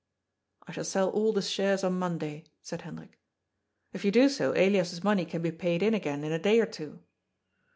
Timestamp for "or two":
6.59-7.03